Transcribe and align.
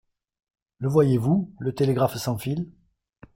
Le 0.79 0.89
voyez-vous, 0.89 1.53
le 1.59 1.75
télégraphe 1.75 2.17
sans 2.17 2.35
fil? 2.39 2.71